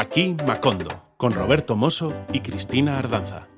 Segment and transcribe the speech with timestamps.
[0.00, 3.48] Aquí Macondo, con Roberto Mosso y Cristina Ardanza.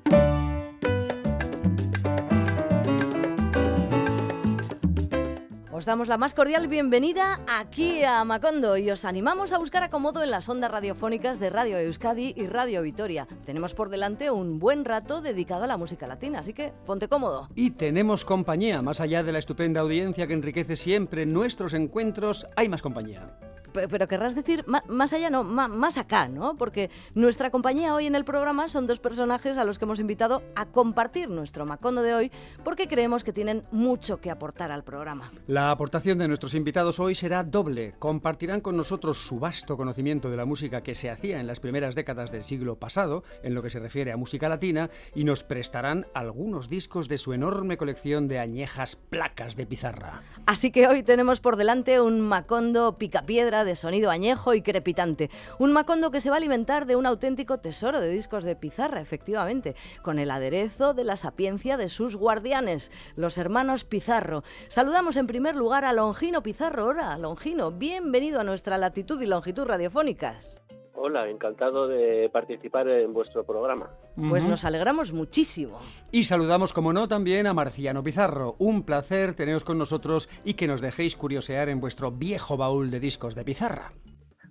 [5.71, 10.23] Os damos la más cordial bienvenida aquí a Macondo y os animamos a buscar acomodo
[10.23, 13.27] en las ondas radiofónicas de Radio Euskadi y Radio Vitoria.
[13.45, 17.49] Tenemos por delante un buen rato dedicado a la música latina, así que ponte cómodo.
[17.53, 22.67] Y tenemos compañía, más allá de la estupenda audiencia que enriquece siempre nuestros encuentros, hay
[22.67, 23.37] más compañía
[23.71, 26.55] pero querrás decir más allá, no, más acá, ¿no?
[26.57, 30.43] Porque nuestra compañía hoy en el programa son dos personajes a los que hemos invitado
[30.55, 32.31] a compartir nuestro Macondo de hoy
[32.63, 35.31] porque creemos que tienen mucho que aportar al programa.
[35.47, 37.95] La aportación de nuestros invitados hoy será doble.
[37.99, 41.95] Compartirán con nosotros su vasto conocimiento de la música que se hacía en las primeras
[41.95, 46.07] décadas del siglo pasado, en lo que se refiere a música latina, y nos prestarán
[46.13, 50.21] algunos discos de su enorme colección de añejas placas de pizarra.
[50.45, 55.29] Así que hoy tenemos por delante un Macondo picapiedra de sonido añejo y crepitante.
[55.59, 59.01] Un Macondo que se va a alimentar de un auténtico tesoro de discos de pizarra,
[59.01, 64.43] efectivamente, con el aderezo de la sapiencia de sus guardianes, los hermanos Pizarro.
[64.67, 66.87] Saludamos en primer lugar a Longino Pizarro.
[66.87, 70.61] Hola, Longino, bienvenido a nuestra latitud y longitud radiofónicas.
[70.93, 73.89] Hola, encantado de participar en vuestro programa.
[74.29, 75.79] Pues nos alegramos muchísimo.
[76.11, 78.55] Y saludamos, como no, también a Marciano Pizarro.
[78.59, 82.99] Un placer teneros con nosotros y que nos dejéis curiosear en vuestro viejo baúl de
[82.99, 83.93] discos de pizarra.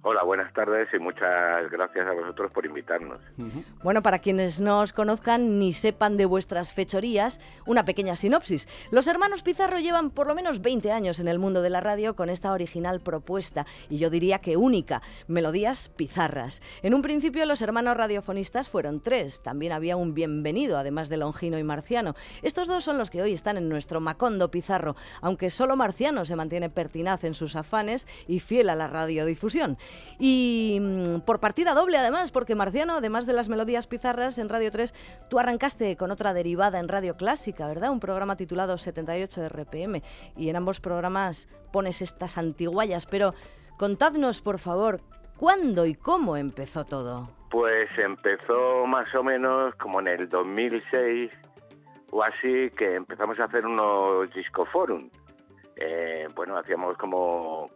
[0.02, 3.20] Hola, buenas tardes y muchas gracias a vosotros por invitarnos.
[3.82, 8.66] Bueno, para quienes no os conozcan ni sepan de vuestras fechorías, una pequeña sinopsis.
[8.90, 12.16] Los hermanos Pizarro llevan por lo menos 20 años en el mundo de la radio
[12.16, 16.62] con esta original propuesta, y yo diría que única, melodías pizarras.
[16.82, 21.58] En un principio los hermanos radiofonistas fueron tres, también había un bienvenido, además de Longino
[21.58, 22.14] y Marciano.
[22.40, 26.36] Estos dos son los que hoy están en nuestro Macondo Pizarro, aunque solo Marciano se
[26.36, 29.76] mantiene pertinaz en sus afanes y fiel a la radiodifusión.
[30.19, 34.70] Y mm, por partida doble además, porque Marciano, además de las melodías pizarras en Radio
[34.70, 34.94] 3,
[35.28, 37.91] tú arrancaste con otra derivada en Radio Clásica, ¿verdad?
[37.91, 40.03] Un programa titulado 78 RPM.
[40.37, 43.32] Y en ambos programas pones estas antiguallas, pero
[43.78, 45.00] contadnos, por favor,
[45.37, 47.31] ¿cuándo y cómo empezó todo?
[47.50, 51.31] Pues empezó más o menos como en el 2006
[52.10, 55.09] o así, que empezamos a hacer unos discoforum.
[55.76, 57.70] Eh, bueno, hacíamos como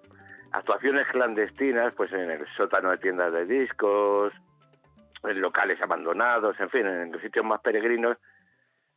[0.54, 4.32] actuaciones clandestinas, pues en el sótano de tiendas de discos,
[5.25, 8.16] en locales abandonados, en fin, en los sitios más peregrinos.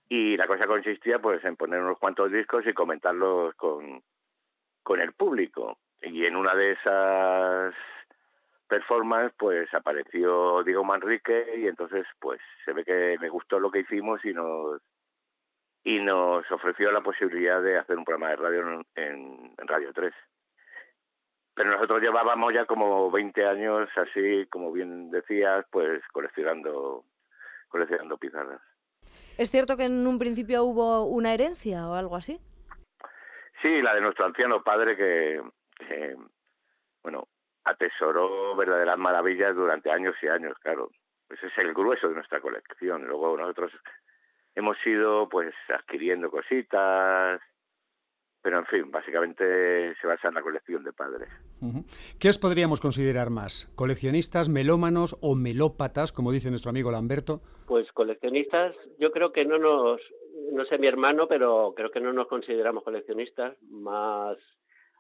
[0.08, 4.02] Y la cosa consistía pues en poner unos cuantos discos y comentarlos con,
[4.84, 5.80] con el público.
[6.02, 7.74] Y en una de esas
[8.68, 13.80] performances pues apareció Diego Manrique y entonces pues se ve que me gustó lo que
[13.80, 14.82] hicimos y nos
[15.84, 20.14] y nos ofreció la posibilidad de hacer un programa de radio en, en Radio 3.
[21.58, 27.04] Pero nosotros llevábamos ya como 20 años así, como bien decías, pues coleccionando,
[27.68, 28.62] coleccionando pizarras.
[29.40, 32.40] ¿Es cierto que en un principio hubo una herencia o algo así?
[33.60, 35.42] Sí, la de nuestro anciano padre que,
[37.02, 37.28] bueno,
[37.64, 40.92] atesoró verdaderas maravillas durante años y años, claro.
[41.28, 43.08] Ese es el grueso de nuestra colección.
[43.08, 43.72] Luego nosotros
[44.54, 47.42] hemos ido pues adquiriendo cositas,
[48.48, 51.28] pero en fin, básicamente se basa en la colección de padres.
[52.18, 53.70] ¿Qué os podríamos considerar más?
[53.76, 57.42] ¿Coleccionistas, melómanos o melópatas, como dice nuestro amigo Lamberto?
[57.66, 60.00] Pues coleccionistas, yo creo que no nos,
[60.54, 64.38] no sé mi hermano, pero creo que no nos consideramos coleccionistas, más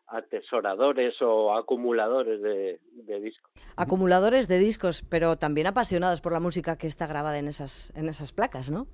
[0.07, 3.49] atesoradores o acumuladores de, de, discos.
[3.77, 8.09] Acumuladores de discos, pero también apasionados por la música que está grabada en esas, en
[8.09, 8.87] esas placas, ¿no?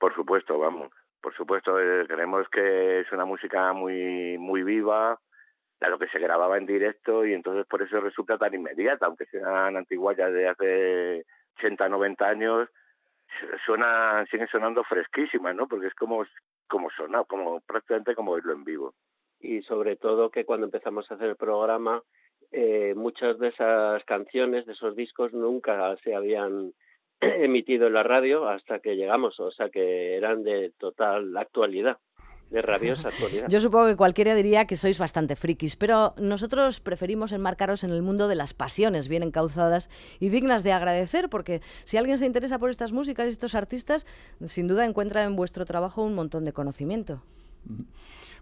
[0.00, 0.90] Por supuesto, vamos
[1.26, 1.74] por supuesto,
[2.06, 5.18] creemos que es una música muy, muy viva,
[5.80, 9.76] lo que se grababa en directo y entonces por eso resulta tan inmediata, aunque sean
[9.76, 11.26] antiguas ya de hace
[11.58, 12.68] 80, 90 años,
[13.64, 15.66] suena, siguen sonando fresquísimas, ¿no?
[15.66, 16.24] Porque es como,
[16.68, 18.94] como sonar, como prácticamente como oírlo en vivo.
[19.40, 22.04] Y sobre todo que cuando empezamos a hacer el programa,
[22.52, 26.72] eh, muchas de esas canciones, de esos discos, nunca se habían
[27.20, 31.98] emitido en la radio hasta que llegamos, o sea que eran de total actualidad.
[32.50, 33.48] De rabiosa actualidad.
[33.48, 38.02] Yo supongo que cualquiera diría que sois bastante frikis, pero nosotros preferimos enmarcaros en el
[38.02, 39.90] mundo de las pasiones bien encauzadas
[40.20, 44.06] y dignas de agradecer, porque si alguien se interesa por estas músicas y estos artistas,
[44.44, 47.24] sin duda encuentra en vuestro trabajo un montón de conocimiento.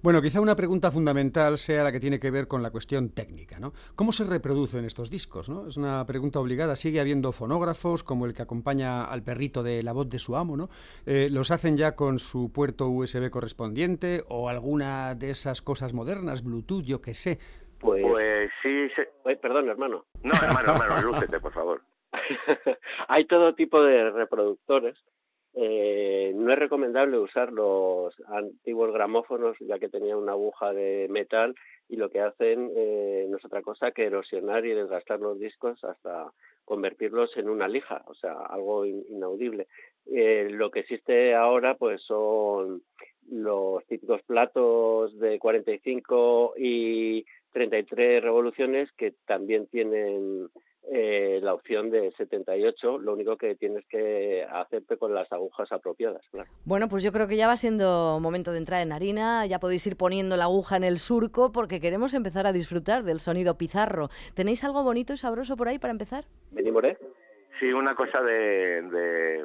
[0.05, 3.59] Bueno, quizá una pregunta fundamental sea la que tiene que ver con la cuestión técnica,
[3.59, 3.73] ¿no?
[3.97, 5.67] ¿Cómo se reproducen estos discos, no?
[5.67, 6.77] Es una pregunta obligada.
[6.77, 10.59] Sigue habiendo fonógrafos, como el que acompaña al perrito de la voz de su amo,
[10.59, 10.69] ¿no?
[11.07, 16.45] Eh, ¿Los hacen ya con su puerto USB correspondiente o alguna de esas cosas modernas,
[16.45, 17.39] Bluetooth, yo qué sé?
[17.81, 18.89] Pues, pues sí...
[19.41, 20.05] perdón, hermano.
[20.23, 21.81] No, hermano, hermano, lúcete, por favor.
[23.09, 24.99] hay todo tipo de reproductores.
[25.57, 31.55] Eh, no es recomendable usar los antiguos gramófonos ya que tenían una aguja de metal
[31.89, 35.85] y lo que hacen eh, no es otra cosa que erosionar y desgastar los discos
[35.85, 36.33] hasta
[36.65, 39.69] convertirlos en una lija, o sea, algo inaudible.
[40.07, 42.83] Eh, lo que existe ahora pues son
[43.31, 50.49] los típicos platos de 45 y 33 revoluciones que también tienen
[50.93, 56.23] eh, la opción de 78, lo único que tienes que hacerte con las agujas apropiadas.
[56.65, 59.87] Bueno, pues yo creo que ya va siendo momento de entrar en harina, ya podéis
[59.87, 64.09] ir poniendo la aguja en el surco porque queremos empezar a disfrutar del sonido pizarro.
[64.35, 66.25] ¿Tenéis algo bonito y sabroso por ahí para empezar?
[66.51, 66.99] Benimoré.
[67.59, 69.43] Sí, una cosa de,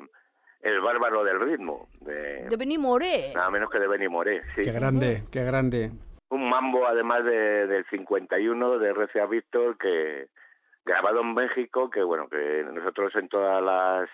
[0.62, 1.88] el bárbaro del ritmo.
[2.02, 3.32] De, de Benimoré.
[3.34, 4.64] Nada menos que de Benimoré, sí.
[4.64, 5.92] Qué grande, qué grande.
[6.32, 10.28] Un mambo además de, del 51 de RCA Víctor que
[10.90, 14.10] grabado en México, que bueno, que nosotros en todas las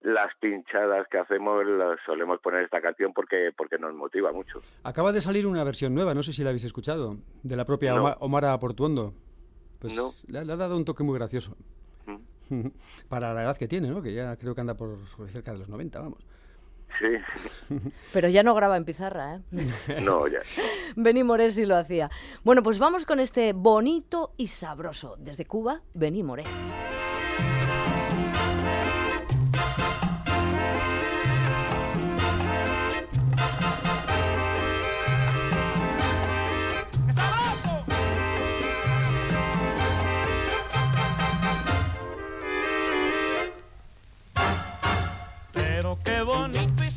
[0.00, 1.64] las pinchadas que hacemos
[2.06, 4.60] solemos poner esta canción porque porque nos motiva mucho.
[4.84, 7.94] Acaba de salir una versión nueva, no sé si la habéis escuchado, de la propia
[8.20, 9.14] Omar Portuondo.
[9.80, 11.56] Pues le, ha dado un toque muy gracioso.
[12.48, 12.68] Mm.
[13.08, 14.02] Para la edad que tiene, ¿no?
[14.02, 14.98] Que ya creo que anda por
[15.28, 16.26] cerca de los 90, vamos.
[16.98, 17.78] Sí.
[18.12, 19.40] Pero ya no graba en pizarra, ¿eh?
[20.02, 20.40] No, ya.
[20.96, 22.10] Bení Moré sí lo hacía.
[22.44, 25.16] Bueno, pues vamos con este bonito y sabroso.
[25.18, 26.44] Desde Cuba, Bení Moré.
[46.08, 46.88] Qué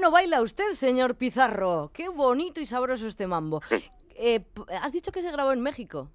[0.00, 1.90] bueno baila usted, señor Pizarro.
[1.92, 3.60] Qué bonito y sabroso este mambo.
[4.22, 4.44] Eh,
[4.82, 6.10] ¿Has dicho que se grabó en México?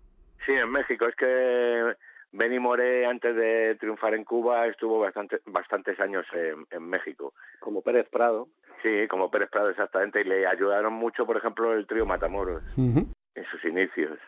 [0.46, 1.08] Sí, en México.
[1.08, 1.96] Es que
[2.34, 6.24] Benny Moré, antes de triunfar en Cuba, estuvo bastante, bastantes años
[6.70, 7.34] en, México.
[7.60, 8.48] Como Pérez Prado.
[8.84, 10.22] Sí, como Pérez Prado, exactamente.
[10.22, 14.20] Y le ayudaron mucho, por ejemplo, el trío Matamoros en sus inicios.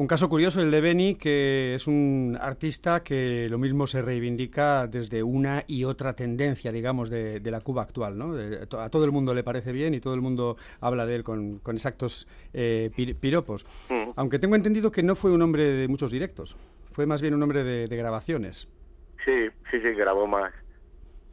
[0.00, 4.86] Un caso curioso el de Beni, que es un artista que lo mismo se reivindica
[4.86, 8.16] desde una y otra tendencia, digamos, de, la Cuba actual.
[8.16, 8.32] ¿no?
[8.80, 11.60] a todo el mundo le parece bien y todo el mundo habla de él con,
[11.72, 13.66] exactos eh, piropos.
[13.90, 14.12] Mm.
[14.14, 16.54] Aunque tengo entendido que no fue un hombre de muchos directos,
[16.92, 18.68] fue más bien un hombre de, grabaciones.
[19.24, 20.54] Sí, sí, sí, grabó más.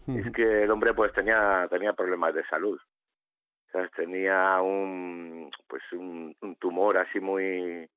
[0.07, 2.79] Es que el hombre pues tenía, tenía problemas de salud.
[2.79, 7.88] O sea, tenía un, pues un tumor así muy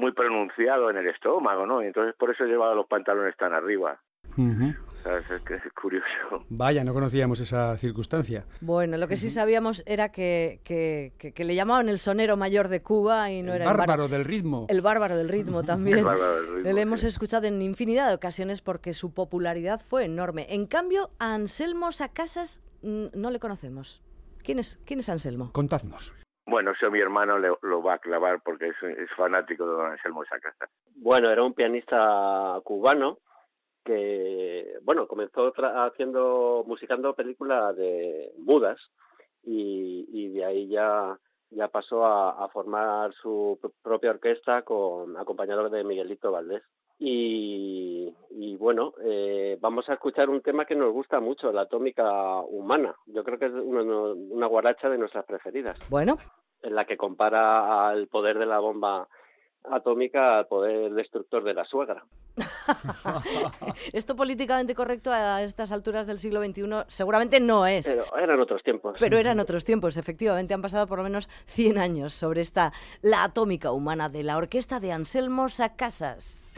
[0.00, 1.82] muy pronunciado en el estómago, ¿no?
[1.82, 4.00] Y entonces por eso llevaba los pantalones tan arriba.
[4.36, 6.44] Es, que es curioso.
[6.50, 8.44] Vaya, no conocíamos esa circunstancia.
[8.60, 12.82] Bueno, lo que sí sabíamos era que, que, que, le llamaban el sonero mayor de
[12.82, 14.66] Cuba y no el era bárbaro del ritmo.
[14.68, 16.04] El bárbaro del ritmo también.
[16.62, 20.46] le hemos escuchado en infinidad de ocasiones porque su popularidad fue enorme.
[20.50, 24.02] En cambio, a Anselmo Sacasas no le conocemos.
[24.42, 25.50] ¿Quién es, quién es Anselmo?
[25.52, 26.14] Contadnos.
[26.50, 30.68] Bueno, eso mi hermano lo va a clavar porque es, fanático de Don Anselmo Sacasa.
[30.96, 33.18] Bueno, era un pianista cubano
[33.84, 38.80] que, bueno, comenzó haciendo, musicando películas de mudas
[39.44, 41.16] y, de ahí ya,
[41.50, 46.64] ya pasó a, formar su propia orquesta con acompañado de Miguelito Valdés.
[46.98, 48.12] Y,
[48.58, 52.94] bueno, eh, vamos a escuchar un tema que nos gusta mucho, la atómica humana.
[53.06, 55.78] Yo creo que es una, una guaracha de nuestras preferidas.
[55.88, 56.18] Bueno,
[56.62, 59.08] en la que compara al poder de la bomba
[59.64, 62.04] atómica al poder destructor de la suegra.
[63.92, 67.86] Esto políticamente correcto a estas alturas del siglo XXI seguramente no es.
[67.86, 68.96] Pero eran otros tiempos.
[68.98, 70.54] Pero eran otros tiempos, efectivamente.
[70.54, 74.80] Han pasado por lo menos 100 años sobre esta La Atómica Humana de la orquesta
[74.80, 76.54] de Anselmo Sacasas.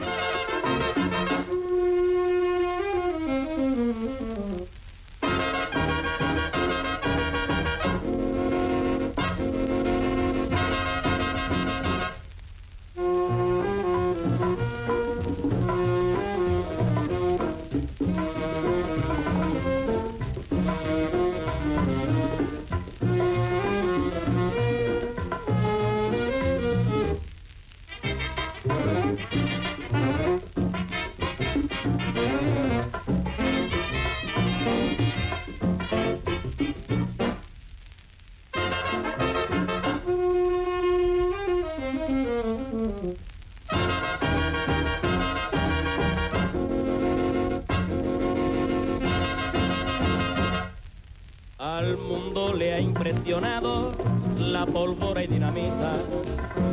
[54.37, 55.97] La pólvora y dinamita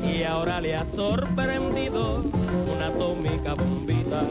[0.04, 2.22] y ahora le ha sorprendido
[2.72, 4.22] una atómica bombita.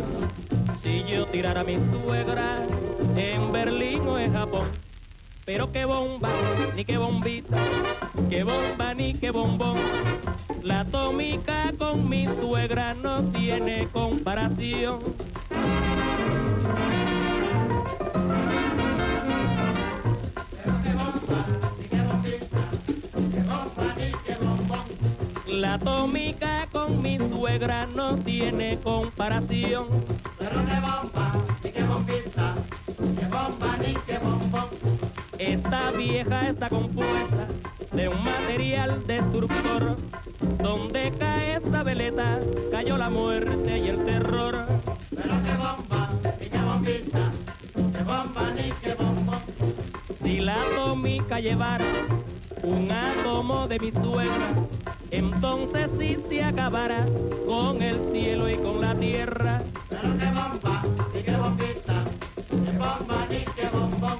[0.83, 2.63] Si yo tirara a mi suegra
[3.15, 4.67] en Berlín o en Japón,
[5.45, 6.29] pero qué bomba,
[6.75, 7.57] ni qué bombita,
[8.29, 9.77] qué bomba ni qué bombón.
[10.61, 14.99] La atómica con mi suegra no tiene comparación.
[25.59, 29.87] La atómica con mi suegra no tiene comparación.
[30.37, 32.55] Pero qué bomba, ni qué bombita,
[32.95, 34.69] qué bomba ni qué bombón.
[35.37, 37.49] Esta vieja está compuesta
[37.91, 39.97] de un material destructor.
[40.63, 42.39] Donde cae esta veleta,
[42.71, 44.65] cayó la muerte y el terror.
[45.09, 47.31] Pero qué bomba, ni qué bombita,
[47.73, 49.39] qué bomba ni qué bombón.
[50.23, 51.83] Si la atómica llevara
[52.63, 54.53] un átomo de mi suegra,
[55.11, 57.05] entonces sí se acabará
[57.45, 59.61] con el cielo y con la tierra.
[59.89, 62.05] Pero qué bomba, ni qué bombita,
[62.49, 64.17] qué bomba ni qué bombón.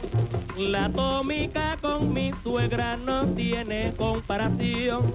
[0.57, 5.13] La atómica con mi suegra no tiene comparación.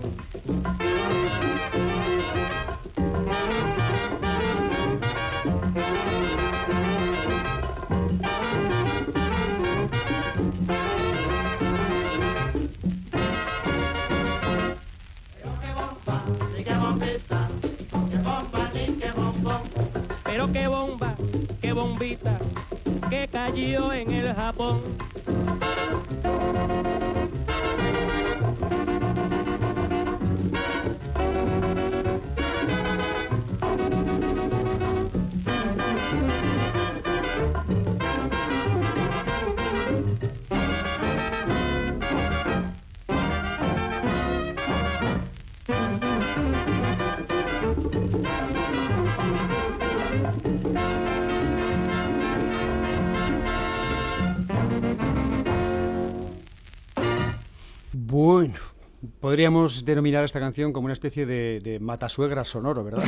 [23.08, 24.82] Que cayó en el Japón.
[59.34, 63.02] Podríamos denominar esta canción como una especie de, de matasuegra sonoro, ¿verdad?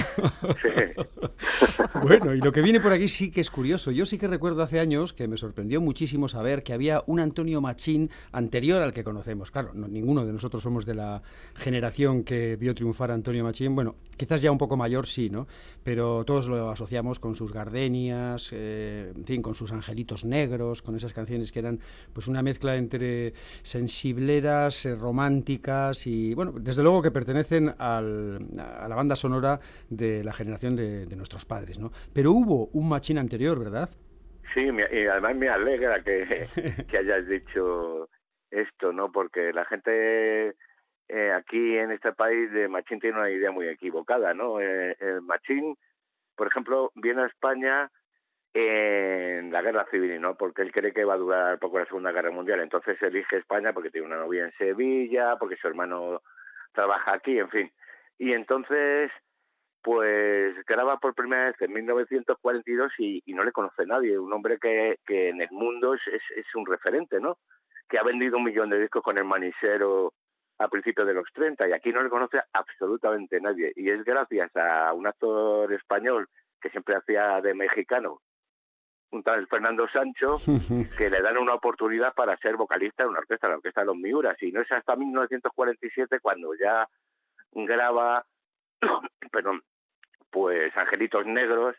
[2.07, 3.91] Bueno, y lo que viene por aquí sí que es curioso.
[3.91, 7.61] Yo sí que recuerdo hace años que me sorprendió muchísimo saber que había un Antonio
[7.61, 9.51] Machín anterior al que conocemos.
[9.51, 11.23] Claro, ninguno de nosotros somos de la
[11.57, 13.75] generación que vio triunfar a Antonio Machín.
[13.75, 15.49] Bueno, quizás ya un poco mayor sí, ¿no?
[15.83, 20.95] Pero todos lo asociamos con sus gardenias, eh, en fin, con sus angelitos negros, con
[20.95, 21.81] esas canciones que eran
[22.13, 23.35] pues una mezcla entre
[23.65, 29.59] sensibleras, eh, románticas y, bueno, desde luego que pertenecen al, a la banda sonora
[29.91, 31.91] de la generación de, de nuestros padres, ¿no?
[32.15, 33.91] Pero hubo un Machín anterior, ¿verdad?
[34.55, 36.47] Sí, y además me alegra que,
[36.91, 38.09] que hayas dicho
[38.51, 39.13] esto, ¿no?
[39.13, 40.55] Porque la gente
[41.09, 44.61] eh, aquí en este país de Machín tiene una idea muy equivocada, ¿no?
[44.61, 45.77] Eh, el Machín,
[46.35, 47.91] por ejemplo, viene a España
[48.55, 50.37] en la guerra civil, ¿no?
[50.37, 52.61] Porque él cree que va a durar poco la Segunda Guerra Mundial.
[52.61, 56.23] Entonces elige España porque tiene una novia en Sevilla, porque su hermano
[56.73, 57.73] trabaja aquí, en fin.
[58.19, 59.11] Y entonces
[59.87, 64.59] pues graba por primera vez en 1942 y, y no le conoce nadie, un hombre
[64.59, 67.39] que, que en el mundo es, es, es, un referente, ¿no?
[67.89, 70.13] Que ha vendido un millón de discos con el manisero
[70.59, 73.73] a principios de los 30 y aquí no le conoce absolutamente nadie.
[73.77, 76.29] Y es gracias a un actor español
[76.61, 78.23] que siempre hacía de mexicano,
[79.13, 80.35] un tal Fernando Sancho,
[80.99, 83.97] que le dan una oportunidad para ser vocalista de una orquesta, la orquesta de los
[83.97, 84.37] Miuras.
[84.43, 86.89] Y no es hasta 1947 cuando ya
[87.53, 88.27] graba,
[89.31, 89.63] perdón,
[90.37, 91.75] pues Angelitos Negros,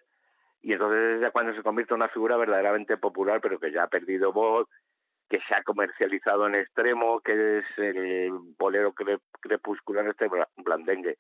[0.64, 3.84] y entonces es ya cuando se convierte en una figura verdaderamente popular, pero que ya
[3.84, 4.68] ha perdido voz,
[5.30, 8.96] que se ha comercializado en extremo, que es el bolero
[9.42, 11.18] crepuscular este blandengue.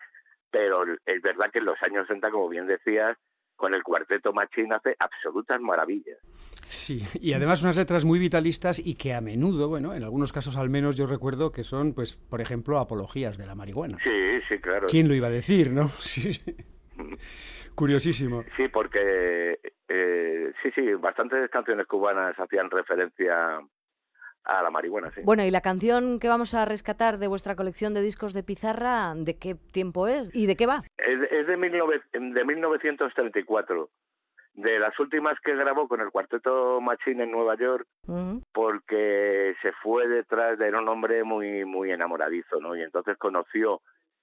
[0.49, 3.15] Pero es verdad que en los años 60, como bien decías,
[3.55, 6.17] con el cuarteto Machín hace absolutas maravillas.
[6.65, 10.57] Sí, y además unas letras muy vitalistas y que a menudo, bueno, en algunos casos
[10.57, 13.99] al menos yo recuerdo que son, pues, por ejemplo, apologías de la marihuana.
[14.03, 14.87] Sí, sí, claro.
[14.89, 15.87] ¿Quién lo iba a decir, no?
[15.99, 16.41] Sí.
[17.75, 18.43] Curiosísimo.
[18.55, 23.59] Sí, porque eh, sí, sí, bastantes canciones cubanas hacían referencia
[24.43, 25.21] a la marihuana, sí.
[25.23, 29.13] Bueno, y la canción que vamos a rescatar de vuestra colección de discos de pizarra,
[29.15, 30.83] ¿de qué tiempo es y de qué va?
[30.97, 33.89] Es, es de, 19, de 1934
[34.57, 38.43] de las últimas que grabó con el cuarteto Machine en Nueva York, uh -huh.
[38.51, 42.75] porque se fue detrás de un hombre muy muy enamoradizo, ¿no?
[42.75, 43.81] Y entonces conoció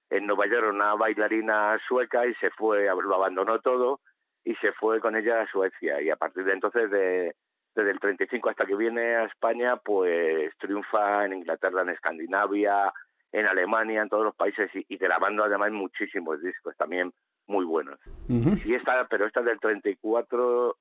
[0.09, 3.99] en Nueva York una bailarina sueca y se fue, lo abandonó todo
[4.43, 6.01] y se fue con ella a Suecia.
[6.01, 7.35] Y a partir de entonces, de,
[7.73, 12.93] desde el 35 hasta que viene a España, pues triunfa en Inglaterra, en Escandinavia,
[13.31, 17.11] en Alemania, en todos los países y, y grabando además muchísimos discos también
[17.47, 17.99] muy buenos.
[18.29, 18.65] Uh -huh.
[18.65, 20.77] Y esta, pero esta del 34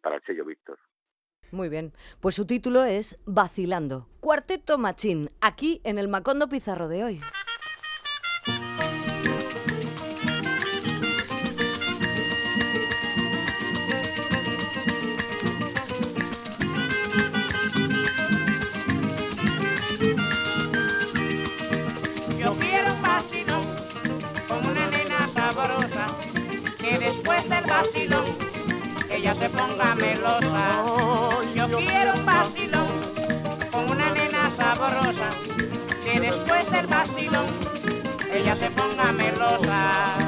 [0.00, 0.78] para el sello Víctor.
[1.50, 7.04] Muy bien, pues su título es Vacilando, Cuarteto Machín, aquí en el Macondo Pizarro de
[7.04, 7.20] hoy.
[27.82, 28.24] Vacilón
[29.10, 30.72] ella se ponga melosa.
[31.54, 32.88] Yo quiero un vacilón
[33.72, 35.30] con una nena sabrosa
[36.04, 37.46] que después del vacilón
[38.32, 40.21] ella se ponga melosa.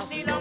[0.00, 0.33] Después del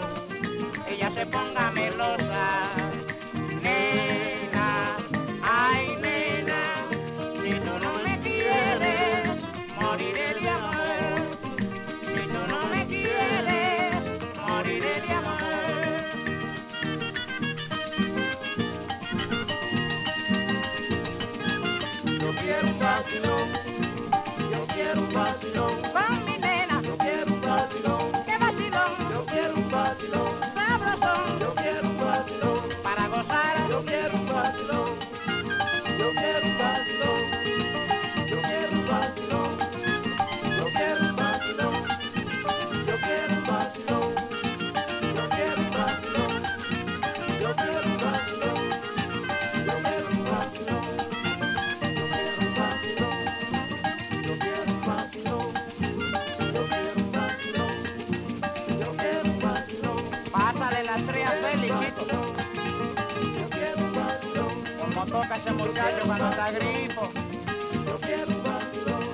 [65.14, 67.10] Como toca ese muchacho cuando está grifo.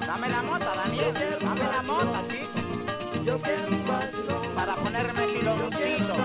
[0.07, 3.37] Dame la mota, Daniel, dame la mota, chico.
[4.55, 6.15] Para ponerme siloncito.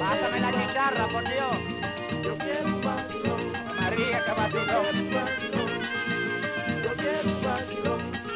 [0.00, 1.58] Pásame la chicharra, por Dios.
[3.78, 4.86] María, que vacilón.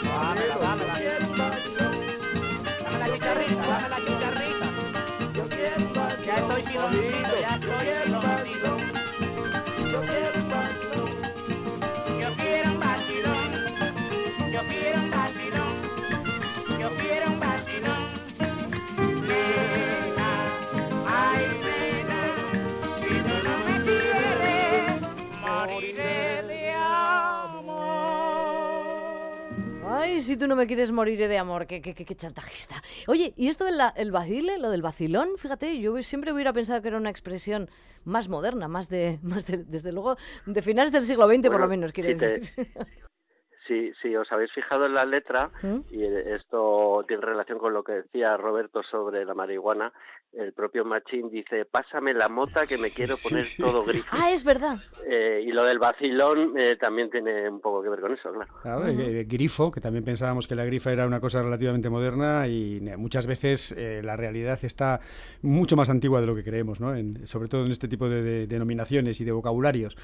[0.04, 0.94] Dámela, dámela.
[2.84, 4.66] Dame la chicharrita, dame la chicharrita.
[6.26, 8.81] Ya estoy siloncito, ya estoy siloncito.
[9.92, 10.61] Yo
[30.32, 32.74] si tú no me quieres moriré de amor, qué, qué, qué, qué chantajista.
[33.06, 36.88] Oye, y esto del el vacile, lo del vacilón, fíjate, yo siempre hubiera pensado que
[36.88, 37.68] era una expresión
[38.04, 40.16] más moderna, más de, más de, desde luego,
[40.46, 42.66] de finales del siglo XX por lo menos, quiero si te- decir.
[43.68, 45.82] Si, si os habéis fijado en la letra, ¿Mm?
[45.92, 49.92] y esto tiene relación con lo que decía Roberto sobre la marihuana,
[50.32, 53.62] el propio Machín dice, pásame la mota que me Sí, quiero sí, poner sí.
[53.62, 54.06] todo grifo.
[54.10, 54.78] Ah, es verdad.
[55.06, 58.52] Eh, y lo del vacilón eh, también tiene un poco que ver con eso, claro.
[58.62, 62.48] Claro, eh, eh, grifo, que también pensábamos que la grifa era una cosa relativamente moderna
[62.48, 65.00] y muchas veces eh, la realidad está
[65.42, 66.94] mucho más antigua de lo que creemos, ¿no?
[66.96, 69.96] En- sobre todo en este tipo de, de denominaciones y de vocabularios.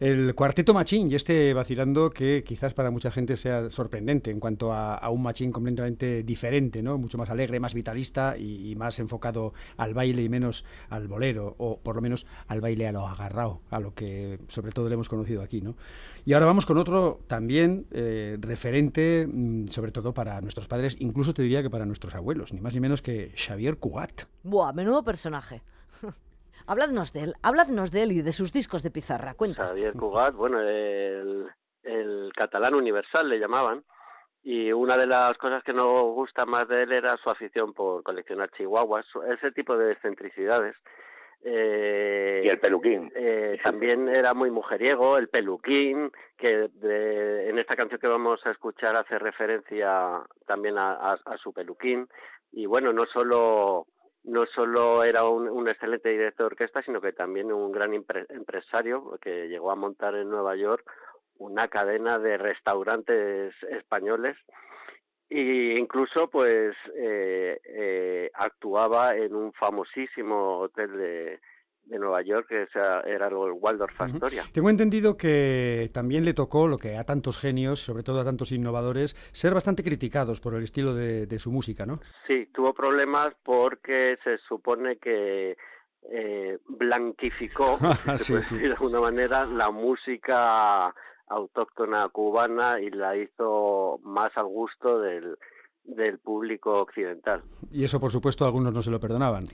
[0.00, 4.72] El cuarteto machín y este vacilando que quizás para mucha gente sea sorprendente en cuanto
[4.72, 6.98] a, a un machín completamente diferente, ¿no?
[6.98, 11.54] Mucho más alegre, más vitalista y, y más enfocado al baile y menos al bolero,
[11.58, 14.94] o por lo menos al baile a lo agarrado, a lo que sobre todo le
[14.94, 15.76] hemos conocido aquí, ¿no?
[16.24, 21.34] Y ahora vamos con otro también eh, referente, mm, sobre todo para nuestros padres, incluso
[21.34, 24.22] te diría que para nuestros abuelos, ni más ni menos que Xavier Cugat.
[24.42, 25.62] Buah, menudo personaje.
[26.66, 29.66] habladnos de él, habladnos de él y de sus discos de pizarra, cuenta.
[29.66, 31.46] Xavier Cugat, bueno, el,
[31.82, 33.84] el catalán universal le llamaban,
[34.44, 38.02] y una de las cosas que nos gusta más de él era su afición por
[38.02, 40.76] coleccionar chihuahuas, ese tipo de excentricidades.
[41.46, 43.12] Eh, Y el peluquín.
[43.14, 48.50] eh, también era muy mujeriego, el peluquín, que de- en esta canción que vamos a
[48.50, 52.08] escuchar hace referencia también a, a- a su peluquín.
[52.52, 53.86] Y bueno, no solo
[54.26, 58.24] no solo era un, un excelente director de orquesta, sino que también un gran impre-
[58.30, 60.82] empresario que llegó a montar en Nueva York
[61.38, 64.36] una cadena de restaurantes españoles
[65.28, 71.40] e incluso pues eh, eh, actuaba en un famosísimo hotel de,
[71.86, 74.44] de Nueva York que era el Waldorf Astoria.
[74.52, 78.52] Tengo entendido que también le tocó lo que a tantos genios, sobre todo a tantos
[78.52, 81.96] innovadores, ser bastante criticados por el estilo de, de su música, ¿no?
[82.26, 85.56] Sí, tuvo problemas porque se supone que
[86.10, 87.78] eh, blanquificó,
[88.16, 88.58] se sí.
[88.58, 90.94] de alguna manera, la música
[91.28, 95.36] autóctona cubana y la hizo más al gusto del,
[95.84, 97.42] del público occidental.
[97.70, 99.46] Y eso, por supuesto, algunos no se lo perdonaban.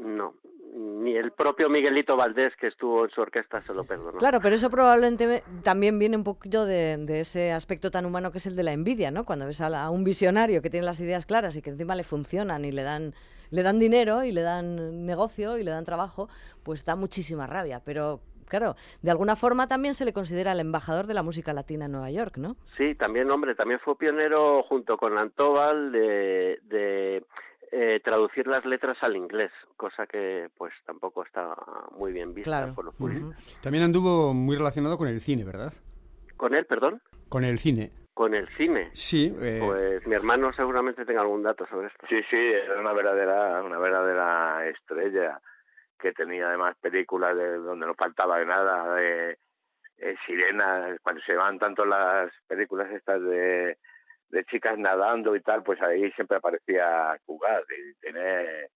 [0.00, 0.34] No,
[0.74, 4.18] ni el propio Miguelito Valdés, que estuvo en su orquesta, se lo perdonó.
[4.18, 8.38] Claro, pero eso probablemente también viene un poquito de, de ese aspecto tan humano que
[8.38, 9.24] es el de la envidia, ¿no?
[9.24, 11.94] Cuando ves a, la- a un visionario que tiene las ideas claras y que encima
[11.96, 13.14] le funcionan y le dan,
[13.50, 16.28] le dan dinero y le dan negocio y le dan trabajo,
[16.62, 17.80] pues da muchísima rabia.
[17.84, 21.84] Pero claro, de alguna forma también se le considera el embajador de la música latina
[21.86, 22.56] en Nueva York, ¿no?
[22.76, 27.24] Sí, también, hombre, también fue pionero junto con Antóbal de, de
[27.70, 31.54] eh, traducir las letras al inglés, cosa que pues tampoco está
[31.98, 32.74] muy bien vista Claro.
[32.74, 33.36] por los puristas.
[33.60, 35.72] También anduvo muy relacionado con el cine, ¿verdad?
[36.36, 37.90] Con él, perdón, Con el cine.
[38.14, 38.88] con el cine.
[38.92, 42.06] Sí, eh, Pues mi hermano seguramente tenga algún dato sobre esto.
[42.08, 45.40] Sí, sí, era una verdadera, una verdadera estrella
[45.98, 49.38] que tenía además películas de donde no faltaba de nada, de
[49.98, 53.78] eh, sirenas, cuando se van tanto las películas estas de,
[54.30, 58.68] de chicas nadando y tal, pues ahí siempre aparecía Cugat y tiene,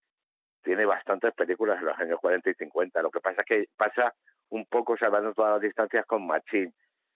[0.63, 3.03] tiene bastantes películas en los años 40 y 50.
[3.03, 4.15] Lo que pasa es que pasa
[4.51, 6.75] un poco salvando todas las distancias con Machín,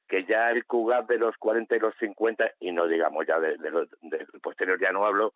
[0.08, 3.56] que ya el Cugat de los 40 y los 50, y no digamos ya de,
[3.58, 5.34] de los- del posterior, ya no hablo,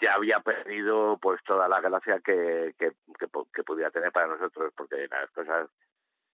[0.00, 5.06] ya había perdido pues toda la gracia que, que, que, pudiera tener para nosotros, porque
[5.08, 5.68] las cosas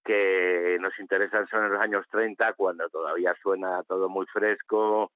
[0.04, 5.12] que nos interesan son en los años 30, cuando todavía suena todo muy fresco,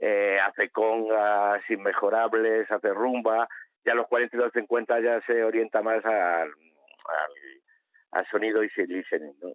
[0.00, 3.46] eh, hace congas inmejorables, hace rumba,
[3.84, 7.32] ya los 40 y los 50 ya se orienta más al, al,
[8.12, 9.50] al sonido y listening, ¿no?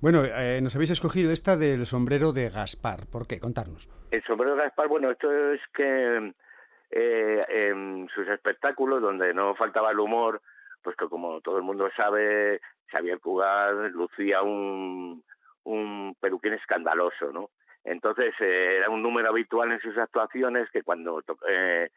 [0.00, 3.06] bueno, eh, nos habéis escogido esta del sombrero de Gaspar.
[3.10, 3.38] ¿Por qué?
[3.38, 3.88] Contarnos.
[4.10, 6.32] El sombrero de Gaspar, bueno, esto es que
[6.90, 10.40] eh, en sus espectáculos, donde no faltaba el humor,
[10.82, 15.22] pues que como todo el mundo sabe, Xavier Cugat lucía un,
[15.64, 17.50] un peluquín escandaloso, ¿no?
[17.84, 21.88] Entonces eh, era un número habitual en sus actuaciones que cuando eh,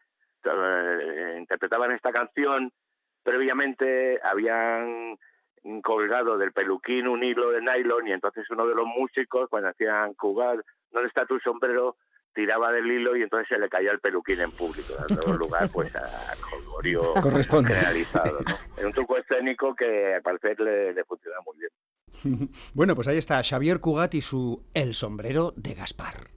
[0.44, 2.72] eh, interpretaban esta canción,
[3.22, 5.16] previamente habían
[5.82, 10.14] colgado del peluquín un hilo de nylon y entonces uno de los músicos cuando hacían
[10.14, 11.96] Cugat, ¿dónde está tu sombrero?
[12.34, 15.94] Tiraba del hilo y entonces se le caía el peluquín en público, dando lugar pues
[15.96, 16.02] a
[16.50, 18.40] colgorio generalizado.
[18.40, 18.54] ¿no?
[18.76, 22.50] Es un truco escénico que al parecer le, le funciona muy bien.
[22.74, 26.28] bueno, pues ahí está Xavier Cugat y su El sombrero de Gaspar.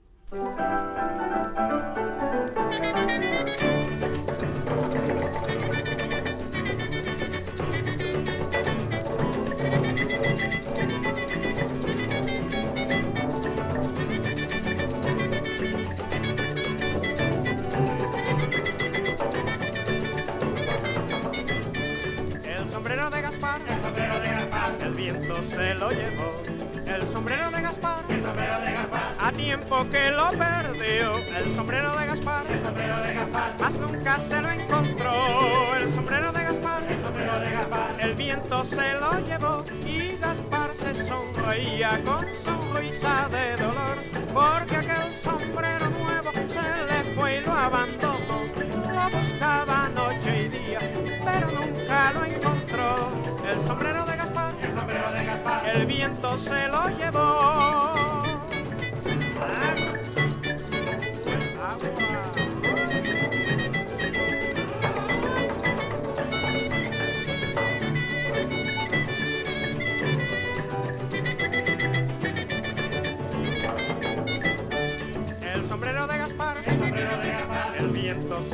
[29.86, 31.18] Que lo perdió.
[31.36, 35.76] El sombrero de Gaspar, el sombrero de Gaspar, más nunca se lo encontró.
[35.76, 40.70] El sombrero de Gaspar, el sombrero de Gaspar, el viento se lo llevó y Gaspar
[40.78, 43.98] se sonreía con sonrisa de dolor
[44.34, 48.42] porque aquel sombrero nuevo se le fue y lo abandonó.
[48.58, 50.78] Lo buscaba noche y día,
[51.24, 53.10] pero nunca lo encontró.
[53.48, 57.47] El sombrero de Gaspar, el sombrero de Gaspar, el viento se lo llevó.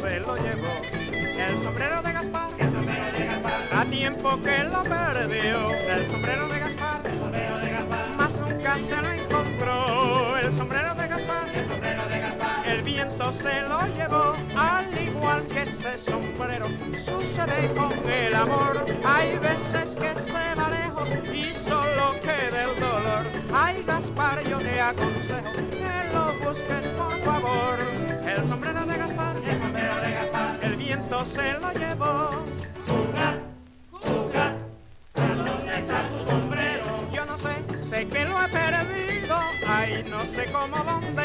[0.08, 0.74] Se lo llevó.
[1.38, 5.70] El sombrero de Gaspar, el sombrero de Gaspar, a tiempo que lo perdió.
[5.70, 10.38] El sombrero de Gaspar, el sombrero de Gaspar, más nunca se lo encontró.
[10.38, 14.34] El sombrero de Gaspar, el sombrero de Gaspar, el viento se lo llevó.
[14.56, 16.66] Al igual que ese sombrero,
[17.06, 18.84] sucede con el amor.
[19.04, 23.24] Hay veces que se va lejos y solo queda el dolor.
[23.54, 27.78] Ay, Gaspar, yo te aconsejo que lo busques por favor.
[28.26, 29.23] El sombrero de Gaspar,
[31.04, 32.30] viento se lo llevó.
[32.86, 33.40] Jugar,
[33.90, 34.56] jugar,
[35.14, 36.84] ¿a dónde está tu sombrero?
[37.12, 39.38] Yo no sé, sé que lo he perdido.
[39.66, 41.23] Ay, no sé cómo, dónde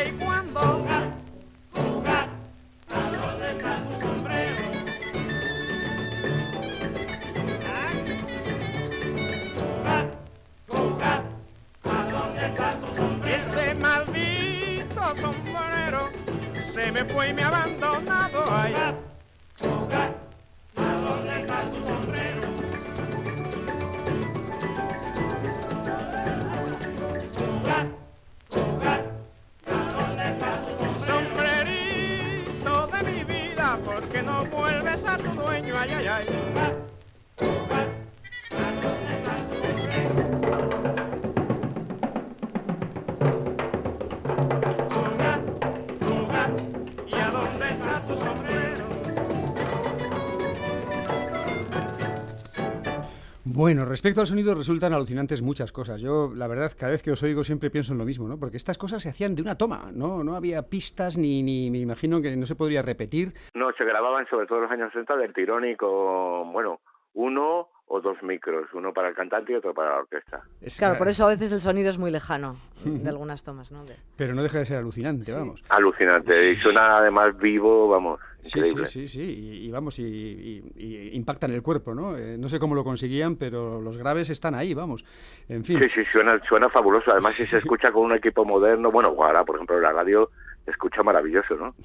[53.59, 55.99] Bueno, respecto al sonido resultan alucinantes muchas cosas.
[55.99, 58.39] Yo, la verdad, cada vez que os oigo siempre pienso en lo mismo, ¿no?
[58.39, 60.23] Porque estas cosas se hacían de una toma, ¿no?
[60.23, 63.33] No había pistas ni, ni me imagino que no se podría repetir.
[63.55, 66.79] No, se grababan sobre todo en los años 60 del tirón y con, bueno,
[67.15, 70.41] uno o dos micros, uno para el cantante y otro para la orquesta.
[70.61, 73.83] Es- Claro, por eso a veces el sonido es muy lejano de algunas tomas, ¿no?
[73.83, 75.61] De- Pero no deja de ser alucinante, vamos.
[75.67, 78.85] Alucinante, y suena además vivo, vamos, increíble.
[78.85, 82.17] sí, sí, sí, y, y vamos, y, y- y impactan el cuerpo, ¿no?
[82.17, 85.03] Eh, no sé cómo lo conseguían, pero los graves están ahí, vamos.
[85.47, 85.79] En fin.
[85.79, 87.11] Sí, sí, suena, suena fabuloso.
[87.11, 90.31] Además, si se escucha con un equipo moderno, bueno, ahora, por ejemplo, la radio
[90.65, 91.75] se escucha maravilloso, ¿no?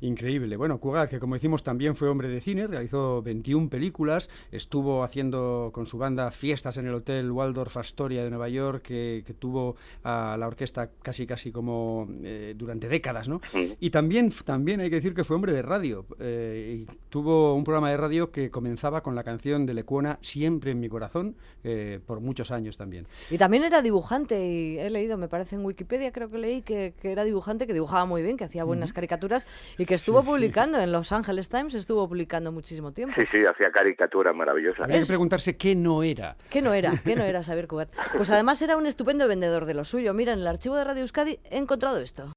[0.00, 0.56] Increíble.
[0.56, 5.70] Bueno, Cugat, que como decimos también fue hombre de cine, realizó 21 películas, estuvo haciendo
[5.72, 9.76] con su banda fiestas en el Hotel Waldorf Astoria de Nueva York, que, que tuvo
[10.04, 13.40] a la orquesta casi casi como eh, durante décadas, ¿no?
[13.80, 16.04] Y también, también hay que decir que fue hombre de radio.
[16.20, 20.72] eh, y tuvo un programa de radio que comenzaba con la canción de Lecuona, Siempre
[20.72, 23.06] en mi corazón, eh, por muchos años también.
[23.30, 26.94] Y también era dibujante, y he leído, me parece en Wikipedia, creo que leí que,
[27.00, 29.46] que era dibujante, que dibujaba muy bien, que hacía buenas caricaturas
[29.78, 30.32] y que estuvo Sí, sí.
[30.32, 33.14] publicando en Los Angeles Times, estuvo publicando muchísimo tiempo.
[33.16, 34.80] Sí, sí, hacía caricaturas maravillosas.
[34.80, 36.36] Habría que Es- preguntarse qué no era.
[36.50, 36.92] ¿Qué no era?
[37.04, 37.88] ¿Qué no era Xavier Cugat?
[38.16, 40.12] Pues además era un estupendo vendedor de lo suyo.
[40.14, 42.32] Mira, en el archivo de Radio Euskadi he encontrado esto.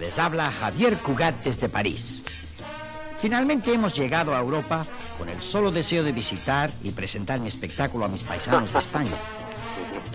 [0.00, 2.24] Les habla Javier Cugat desde París.
[3.18, 4.86] Finalmente hemos llegado a Europa
[5.18, 9.45] con el solo deseo de visitar y presentar mi espectáculo a mis paisanos de España.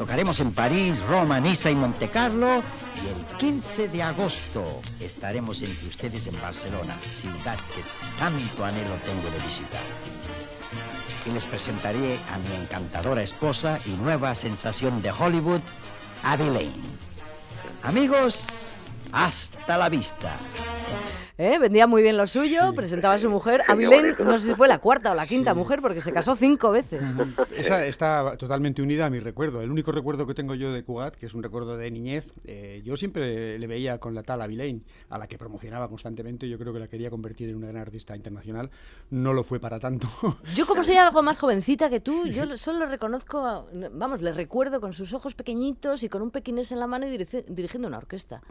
[0.02, 2.64] Tocaremos en París, Roma, Niza y Montecarlo
[3.04, 7.86] y el 15 de agosto estaremos entre ustedes en Barcelona, ciudad que
[8.18, 9.84] tanto anhelo tengo de visitar.
[11.24, 15.62] Y les presentaré a mi encantadora esposa y nueva sensación de Hollywood,
[16.24, 16.74] Abby.
[17.84, 18.71] Amigos,
[19.14, 20.40] hasta la vista.
[21.38, 21.58] ¿Eh?
[21.60, 22.76] Vendía muy bien lo suyo, Sí.
[22.76, 23.62] presentaba a su mujer.
[23.68, 24.24] Bonito.
[24.24, 25.58] no sé si fue la cuarta o la quinta Sí.
[25.58, 27.16] mujer, porque se casó cinco veces.
[27.56, 29.62] Esa está totalmente unida a mi recuerdo.
[29.62, 32.82] El único recuerdo que tengo yo de Cugat, que es un recuerdo de niñez, eh,
[32.84, 36.48] yo siempre le veía con la tal Avilene, a la que promocionaba constantemente.
[36.48, 38.70] Yo creo que la quería convertir en una gran artista internacional.
[39.10, 40.08] No lo fue para tanto.
[40.56, 44.94] Yo como soy algo más jovencita que tú, yo solo reconozco, vamos, le recuerdo con
[44.94, 48.42] sus ojos pequeñitos y con un pequinés en la mano y dirige- dirigiendo una orquesta.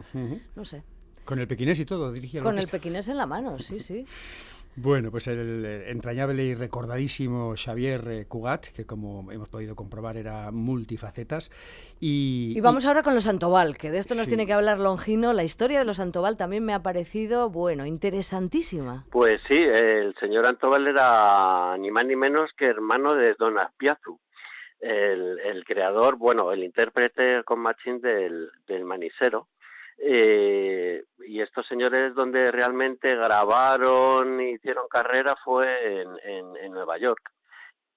[0.55, 0.83] No sé.
[1.25, 4.05] con el pequinés y todo, dirigía Con el pequinés en la mano, sí, sí.
[4.77, 10.49] Bueno, pues el entrañable y recordadísimo Xavier eh, Cugat, que como hemos podido comprobar era
[10.51, 11.51] multifacetas.
[11.99, 14.29] Y, Y vamos ahora con los Santoval, que de esto nos Sí.
[14.29, 15.33] tiene que hablar Longino.
[15.33, 19.05] La historia de los Santoval también me ha parecido, bueno, interesantísima.
[19.11, 24.21] Pues sí, el señor Antobal era ni más ni menos que hermano de Don Azpiazu,
[24.79, 29.49] el, el creador, bueno, el intérprete con machín del, del manisero.
[30.03, 36.97] Eh, y estos señores donde realmente grabaron y hicieron carrera fue en, en- en Nueva
[36.97, 37.31] York.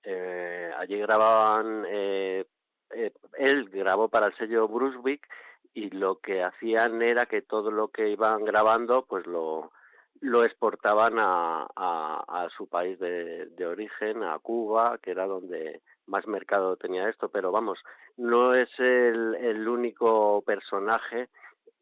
[0.02, 2.44] Eh, allí grababan, eh,
[2.90, 5.26] eh, él grabó para el sello Brunswick
[5.72, 9.72] y lo que hacían era que todo lo que iban grabando pues lo,
[10.20, 16.26] lo exportaban a, a, su país de, de origen, a Cuba, que era donde más
[16.26, 17.78] mercado tenía esto, pero vamos,
[18.18, 21.30] no es el, el único personaje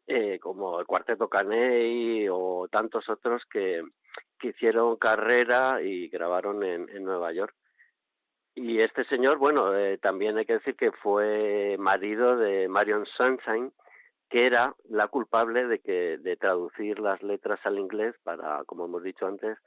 [0.07, 3.83] eh, como el Cuarteto Caney o tantos otros que,
[4.39, 7.55] que hicieron carrera y grabaron en, Nueva York.
[8.55, 13.71] Y este señor, bueno, eh, también hay que decir que fue marido de Marion Sunshine,
[14.29, 19.03] que era la culpable de que de traducir las letras al inglés para, como hemos
[19.03, 19.57] dicho antes,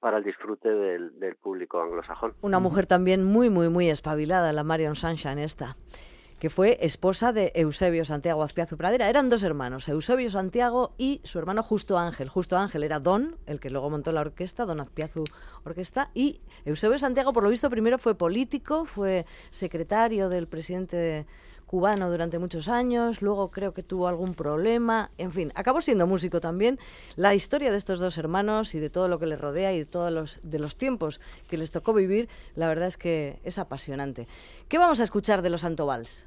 [0.00, 2.34] para el disfrute del, del público anglosajón.
[2.42, 5.76] Una mujer también muy, muy, muy espabilada, la Marion Sunshine esta,
[6.44, 9.08] que fue esposa de Eusebio Santiago Azpiazu Pradera.
[9.08, 12.28] Eran dos hermanos, Eusebio Santiago y su hermano Justo Ángel.
[12.28, 15.24] Justo Ángel era Don, el que luego montó la orquesta, Don Azpiazu
[15.64, 21.26] Orquesta, y Eusebio Santiago, por lo visto, primero fue político, fue secretario del presidente
[21.64, 26.40] cubano durante muchos años, luego creo que tuvo algún problema, en fin, acabó siendo músico
[26.40, 26.78] también.
[27.16, 29.86] La historia de estos dos hermanos y de todo lo que les rodea y de
[29.86, 34.28] todos los, de los tiempos que les tocó vivir, la verdad es que es apasionante.
[34.68, 36.26] ¿Qué vamos a escuchar de los Santovals?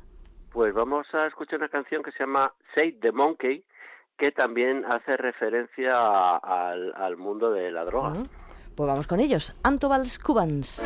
[0.58, 3.63] Pues vamos a escuchar una canción que se llama Save the Monkey,
[4.17, 8.13] que también hace referencia al, al mundo de la droga.
[8.76, 10.84] Pues vamos con ellos, Antovals Cubans.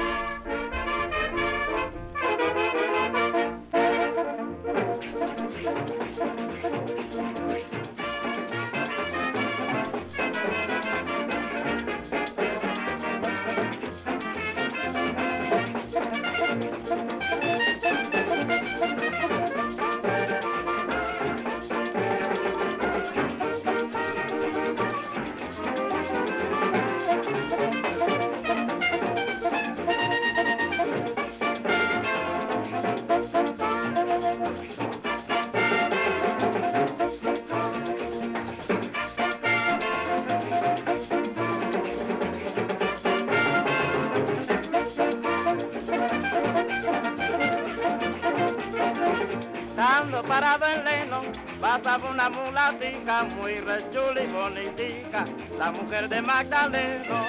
[55.81, 57.25] Mujer de Magdaleno.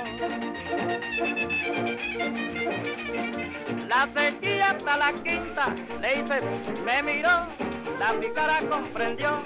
[3.89, 6.41] La seguí hasta la quinta, le hice,
[6.85, 7.47] me miró,
[7.99, 9.43] la pícara comprendió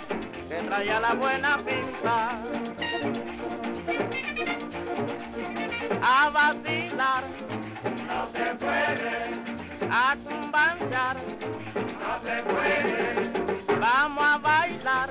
[0.48, 2.40] que traía la buena pinta.
[6.02, 7.24] A vacilar,
[8.06, 11.16] no se puede, a cumbanchar,
[12.00, 13.46] no se puede.
[13.80, 15.10] Vamos a bailar.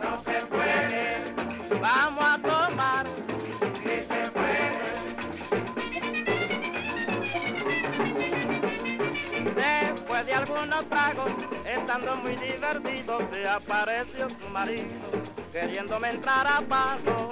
[0.00, 1.17] No se puede.
[1.90, 3.06] Vamos a tomar.
[3.82, 4.08] Se.
[9.54, 11.32] Después de algunos tragos,
[11.64, 15.08] estando muy divertido, se apareció su marido,
[15.50, 17.30] queriéndome entrar a paso.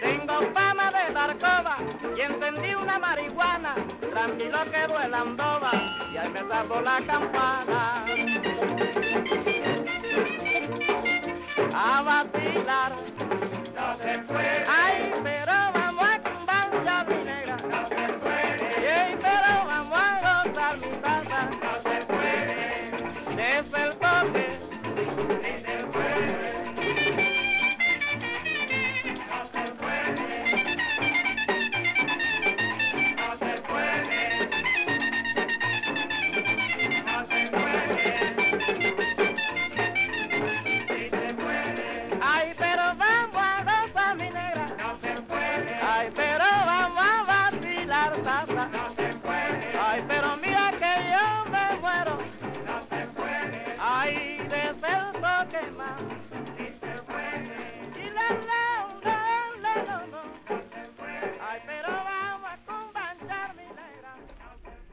[0.00, 1.78] Tengo fama de dar coba
[2.16, 3.74] y encendí una marihuana.
[4.00, 5.72] Tranquilo quedó el andoba
[6.12, 8.04] y ahí me salvó la campana.
[11.74, 12.92] A vacilar,
[13.74, 14.91] barcaza.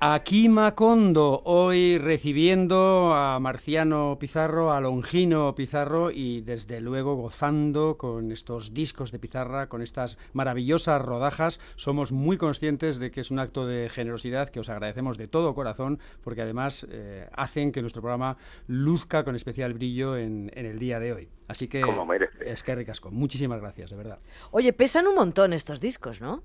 [0.02, 8.32] Aquí Macondo, hoy recibiendo a Marciano Pizarro, a Longino Pizarro y desde luego gozando con
[8.32, 11.60] estos discos de pizarra, con estas maravillosas rodajas.
[11.76, 15.54] Somos muy conscientes de que es un acto de generosidad que os agradecemos de todo
[15.54, 18.38] corazón porque además eh, hacen que nuestro programa
[18.68, 21.30] luzca con especial brillo en, en el día de hoy.
[21.50, 21.84] Así que
[22.46, 23.12] es que ricasco.
[23.12, 24.20] Muchísimas gracias, de verdad.
[24.52, 26.42] Oye, pesan un montón estos discos, ¿no?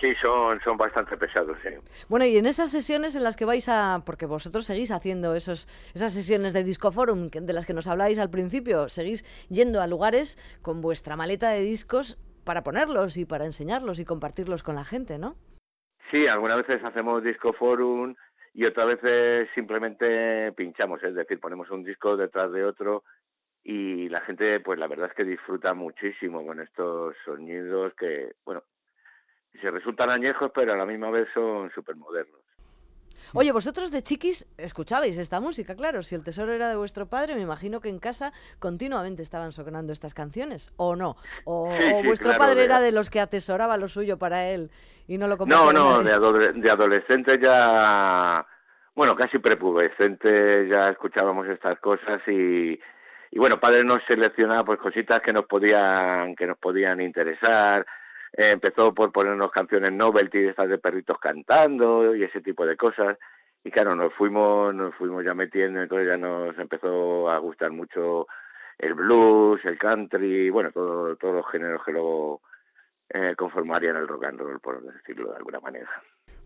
[0.00, 1.70] Sí, son, son bastante pesados, sí.
[2.08, 5.66] Bueno, y en esas sesiones en las que vais a, porque vosotros seguís haciendo esos,
[5.92, 10.38] esas sesiones de Discoforum de las que nos habláis al principio, seguís yendo a lugares
[10.62, 15.18] con vuestra maleta de discos para ponerlos y para enseñarlos y compartirlos con la gente,
[15.18, 15.34] ¿no?
[16.12, 18.14] Sí, algunas veces hacemos disco forum
[18.54, 23.02] y otras veces simplemente pinchamos, es decir, ponemos un disco detrás de otro
[23.64, 28.62] y la gente, pues la verdad es que disfruta muchísimo con estos sonidos que, bueno,
[29.58, 32.40] se resultan añejos, pero a la misma vez son súper modernos.
[33.34, 36.02] Oye, vosotros de chiquis escuchabais esta música, claro.
[36.02, 39.92] Si el tesoro era de vuestro padre, me imagino que en casa continuamente estaban sonando
[39.92, 41.16] estas canciones, ¿o no?
[41.44, 44.18] O, Sí, o sí, vuestro claro, padre de- era de los que atesoraba lo suyo
[44.18, 44.70] para él
[45.06, 48.46] y no lo compartía No, no, de, adole- de adolescente ya,
[48.94, 52.80] bueno, casi prepubescente ya escuchábamos estas cosas y,
[53.30, 57.84] y bueno, padre nos seleccionaba pues cositas que nos podían, que nos podían interesar.
[58.38, 62.76] Eh, empezó por ponernos canciones novelty, de estas de perritos cantando y ese tipo de
[62.76, 63.18] cosas.
[63.64, 68.28] Y claro, nos fuimos, nos fuimos ya metiendo, entonces ya nos empezó a gustar mucho
[68.78, 72.42] el blues, el country, bueno, todo, todos los géneros que luego
[73.10, 75.90] eh, conformarían el rock and roll, por decirlo de alguna manera.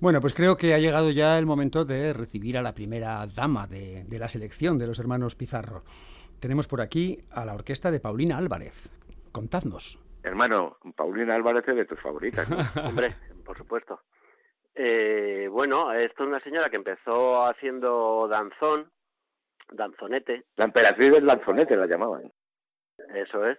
[0.01, 3.66] Bueno, pues creo que ha llegado ya el momento de recibir a la primera dama
[3.66, 5.82] de, de la selección de los hermanos Pizarro.
[6.40, 8.88] Tenemos por aquí a la orquesta de Paulina Álvarez.
[9.30, 10.01] Contadnos.
[10.23, 12.49] Hermano, Paulina Álvarez es de tus favoritas.
[12.49, 12.57] ¿no?
[12.89, 13.14] Hombre,
[13.45, 14.01] por supuesto.
[14.75, 18.91] Eh, bueno, esto es una señora que empezó haciendo danzón,
[19.70, 22.33] danzonete, La emperatriz del lanzonete la llamaban.
[23.14, 23.59] eso es.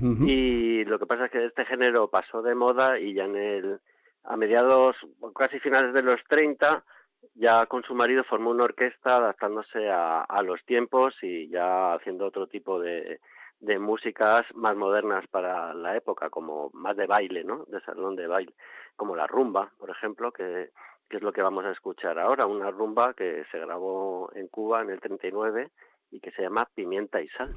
[0.00, 3.80] Y lo que pasa es que este género pasó de moda y ya en el
[4.24, 4.96] a mediados,
[5.34, 6.84] casi finales de los 30,
[7.34, 12.26] ya con su marido formó una orquesta adaptándose a, a los tiempos y ya haciendo
[12.26, 13.20] otro tipo de,
[13.62, 17.64] de músicas más modernas para la época, como más de baile, ¿no?
[17.68, 18.52] De salón de baile,
[18.96, 20.70] como la rumba, por ejemplo, que,
[21.08, 24.82] que es lo que vamos a escuchar ahora, una rumba que se grabó en Cuba
[24.82, 25.70] en el 39
[26.10, 27.52] y que se llama Pimienta y Sal.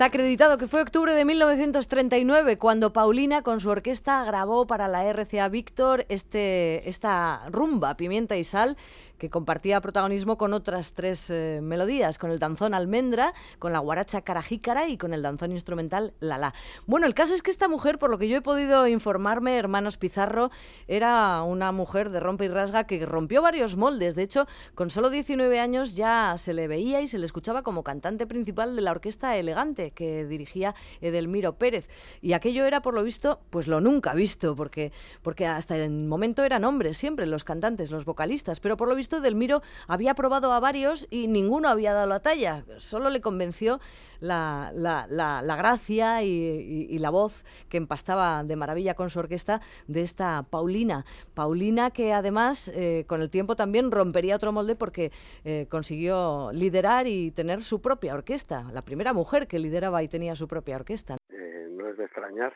[0.00, 5.04] Está acreditado que fue octubre de 1939 cuando Paulina con su orquesta grabó para la
[5.04, 8.78] RCA Víctor este, esta rumba, Pimienta y Sal,
[9.18, 14.22] que compartía protagonismo con otras tres eh, melodías, con el danzón Almendra, con la guaracha
[14.22, 16.54] Carajícara y con el danzón instrumental Lala.
[16.86, 19.98] Bueno, el caso es que esta mujer, por lo que yo he podido informarme, hermanos
[19.98, 20.50] Pizarro,
[20.88, 24.14] era una mujer de rompe y rasga que rompió varios moldes.
[24.14, 27.84] De hecho, con solo 19 años ya se le veía y se le escuchaba como
[27.84, 31.88] cantante principal de la orquesta Elegante que dirigía Edelmiro Pérez.
[32.20, 36.44] Y aquello era, por lo visto, pues lo nunca visto, porque, porque hasta el momento
[36.44, 40.60] eran hombres siempre los cantantes, los vocalistas, pero por lo visto Edelmiro había probado a
[40.60, 42.64] varios y ninguno había dado la talla.
[42.78, 43.80] Solo le convenció
[44.20, 49.62] la, la- la- la gracia y, la voz que empastaba de maravilla con su orquesta
[49.86, 51.06] de esta Paulina.
[51.32, 55.12] Paulina que además eh, con el tiempo también rompería otro molde porque
[55.44, 58.66] eh, consiguió liderar y tener su propia orquesta.
[58.72, 61.16] La primera mujer que lideraba y tenía su propia orquesta.
[61.30, 62.52] Eh, no es de extrañar.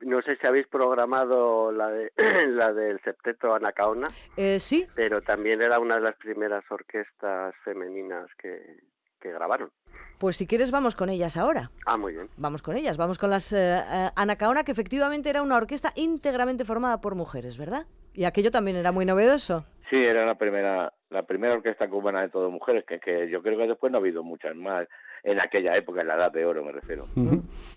[0.00, 2.12] No sé si habéis programado la, de,
[2.48, 8.26] la del septeto Anacaona, Eh, sí, pero también era una de las primeras orquestas femeninas
[8.38, 8.80] que,
[9.20, 9.70] que grabaron.
[10.18, 11.70] pues si quieres vamos con ellas ahora.
[11.86, 12.28] Ah, muy bien.
[12.36, 16.64] Vamos con ellas, vamos con las eh, eh, Anacaona, que efectivamente era una orquesta íntegramente
[16.66, 17.86] formada por mujeres, ¿verdad?
[18.12, 19.64] Y aquello también era muy novedoso.
[19.90, 23.56] Sí, era la primera, la primera orquesta cubana de todo mujeres, que, que yo creo
[23.56, 24.88] que después no ha habido muchas más
[25.22, 27.06] en aquella época, en la edad de oro me refiero.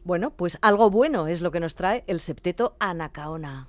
[0.03, 3.67] Bueno, pues algo bueno es lo que nos trae el septeto Anacaona.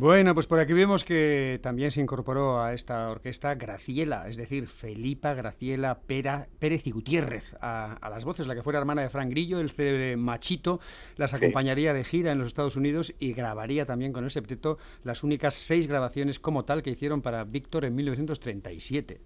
[0.00, 4.66] Bueno, pues por aquí vemos que también se incorporó a esta orquesta Graciela, es decir,
[4.66, 9.10] Felipa Graciela Pera- Pérez y Gutiérrez a, a las voces, la que fuera hermana de
[9.10, 10.80] Fran Grillo, el célebre Machito,
[11.18, 15.22] las acompañaría de gira en los Estados Unidos y grabaría también con el septeto las
[15.22, 19.20] únicas seis grabaciones como tal que hicieron para Víctor en 1937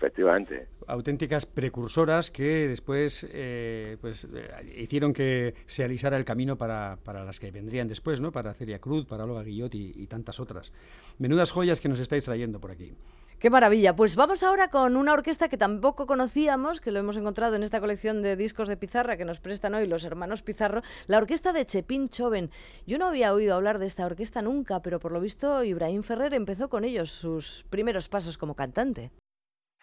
[0.00, 0.66] Efectivamente.
[0.86, 7.22] auténticas precursoras que después eh, pues eh, hicieron que se alisara el camino para, para
[7.22, 8.32] las que vendrían después, ¿no?
[8.32, 10.72] Para Celia Cruz, para Olga Guillot y, y tantas otras.
[11.18, 12.94] Menudas joyas que nos estáis trayendo por aquí.
[13.38, 13.96] Qué maravilla.
[13.96, 17.80] Pues vamos ahora con una orquesta que tampoco conocíamos, que lo hemos encontrado en esta
[17.80, 21.64] colección de discos de pizarra que nos prestan hoy los hermanos Pizarro, la orquesta de
[21.64, 22.50] Chepín Choven.
[22.86, 26.34] Yo no había oído hablar de esta orquesta nunca, pero por lo visto Ibrahim Ferrer
[26.34, 29.10] empezó con ellos sus primeros pasos como cantante.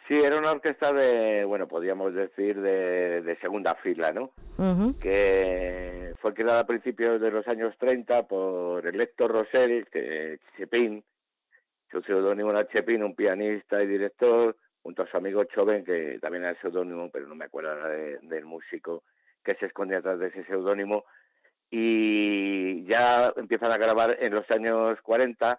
[0.08, 4.32] Sí, era una orquesta de, bueno, podríamos decir de, de segunda fila, ¿no?
[5.00, 11.04] Que fue creada a principios de los años 30 por el Héctor Rosell, que Chepín,
[11.92, 16.46] su seudónimo era Chepín, un pianista y director, junto a su amigo Choven, que también
[16.46, 19.04] era seudónimo, pero no me acuerdo ahora de- del músico
[19.44, 21.04] que se escondía atrás de ese seudónimo.
[21.70, 25.58] Y ya empiezan a grabar en los años 40,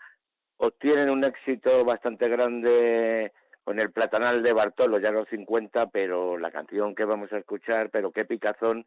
[0.56, 3.30] obtienen un éxito bastante grande
[3.68, 7.90] con el Platanal de Bartolo, ya los 50, pero la canción que vamos a escuchar,
[7.90, 8.86] pero qué picazón,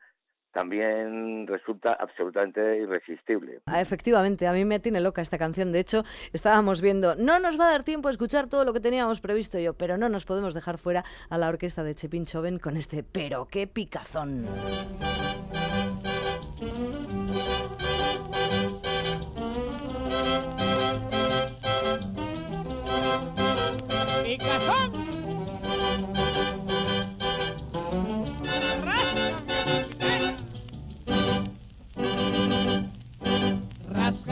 [0.51, 3.61] también resulta absolutamente irresistible.
[3.67, 5.71] Ah, Efectivamente, a mí me tiene loca esta canción.
[5.71, 6.03] De hecho,
[6.33, 9.59] estábamos viendo, no nos va a dar tiempo a escuchar todo lo que teníamos previsto
[9.59, 13.03] yo, pero no nos podemos dejar fuera a la orquesta de Chepín Choven con este
[13.03, 13.67] Pero qué.
[13.67, 14.47] Picazón.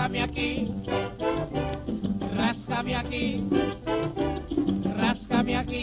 [0.09, 0.67] Ráscame aquí,
[2.35, 3.43] ráscame aquí,
[4.97, 5.78] ráscame aquí,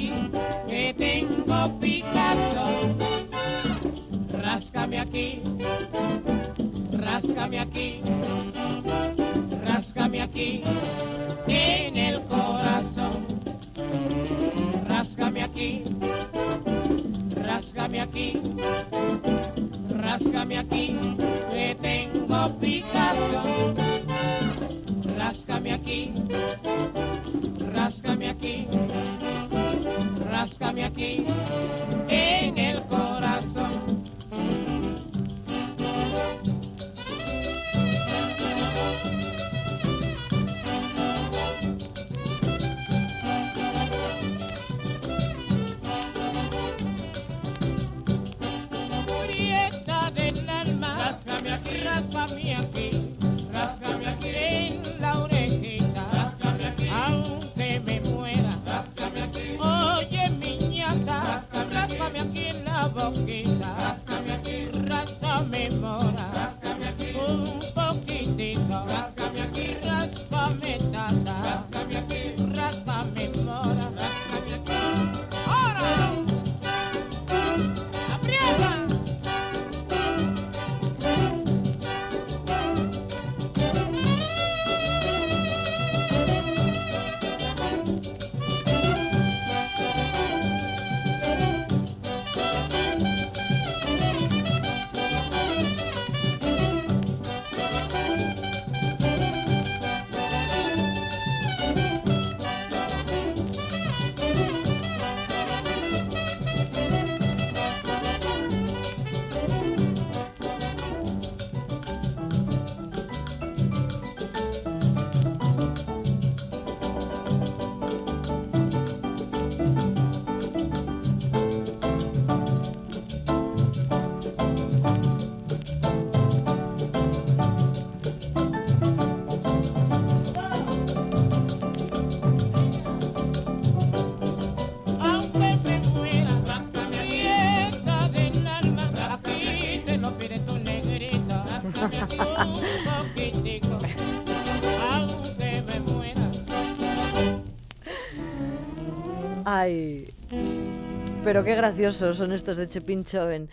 [151.24, 153.48] Pero qué graciosos son estos de Chepín Choven.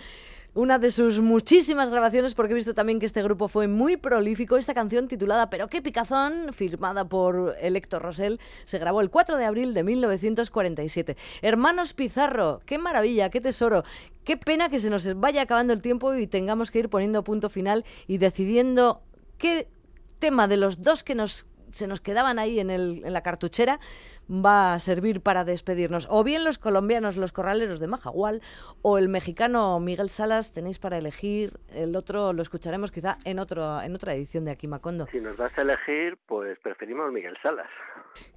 [0.55, 4.55] Una de sus muchísimas grabaciones, porque he visto también que este grupo fue muy prolífico.
[4.55, 9.38] Esta canción titulada Pero qué picazón, firmada por el Héctor Rosell, se grabó el 4
[9.38, 11.18] de abril de 1947.
[11.41, 13.84] Hermanos Pizarro, qué maravilla, qué tesoro.
[14.24, 17.49] Qué pena que se nos vaya acabando el tiempo y tengamos que ir poniendo punto
[17.49, 19.01] final y decidiendo
[19.39, 19.68] qué
[20.20, 23.80] tema de los dos que nos se nos quedaban ahí en, el, en la cartuchera,
[24.30, 26.07] va a servir para despedirnos.
[26.09, 28.41] O bien los colombianos, los corraleros de Majagual,
[28.82, 31.53] o el mexicano Miguel Salas, tenéis para elegir.
[31.69, 35.07] El otro lo escucharemos quizá en, otro, en otra edición de Aquí Macondo.
[35.11, 37.69] Si nos vas a elegir, pues preferimos Miguel Salas.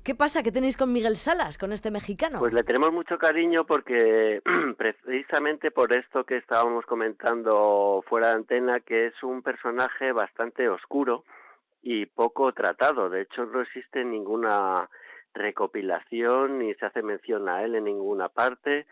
[0.02, 0.42] ¿Qué pasa?
[0.42, 2.38] ¿Qué tenéis con Miguel Salas, con este mexicano?
[2.38, 4.40] Pues le tenemos mucho cariño porque
[4.78, 11.24] precisamente por esto que estábamos comentando fuera de antena, que es un personaje bastante oscuro
[11.88, 13.08] y poco tratado.
[13.08, 14.90] De hecho, no existe ninguna
[15.34, 18.86] recopilación ni se hace mención a él en ninguna parte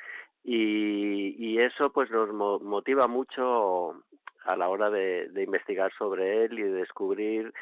[0.45, 4.01] y, eso pues nos mo- motiva mucho
[4.45, 7.53] a la hora de investigar sobre él y de descubrir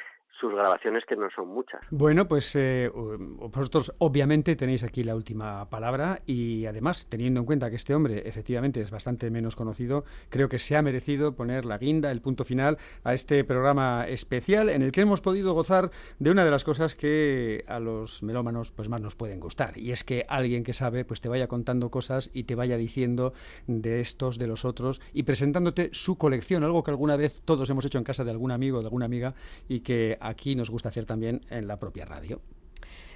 [0.40, 1.80] sus grabaciones que no son muchas.
[1.90, 7.70] Bueno, pues eh, vosotros obviamente tenéis aquí la última palabra y además, teniendo en cuenta
[7.70, 11.78] que este hombre efectivamente es bastante menos conocido, creo que se ha merecido poner la
[11.78, 16.30] guinda, el punto final a este programa especial en el que hemos podido gozar de
[16.30, 20.04] una de las cosas que a los melómanos pues más nos pueden gustar y es
[20.04, 23.32] que alguien que sabe pues te vaya contando cosas y te vaya diciendo
[23.66, 27.84] de estos, de los otros y presentándote su colección, algo que alguna vez todos hemos
[27.84, 29.34] hecho en casa de algún amigo de alguna amiga
[29.68, 32.40] y que aquí nos gusta hacer también en la propia radio.